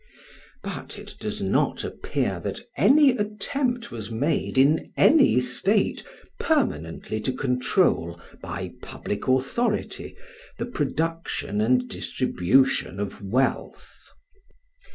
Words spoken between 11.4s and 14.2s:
and distribution of wealth.